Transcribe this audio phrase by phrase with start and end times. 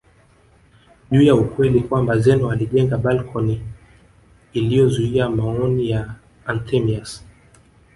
[1.11, 3.61] juu ya ukweli kwamba Zeno alijenga balcony
[4.53, 7.25] iliyozuia maoni ya Anthemius